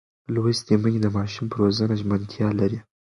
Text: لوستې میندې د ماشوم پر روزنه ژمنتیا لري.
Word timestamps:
لوستې 0.33 0.75
میندې 0.81 0.99
د 1.03 1.07
ماشوم 1.15 1.45
پر 1.51 1.57
روزنه 1.61 1.93
ژمنتیا 2.01 2.47
لري. 2.59 2.79